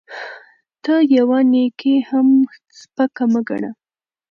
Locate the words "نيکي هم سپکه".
1.51-3.25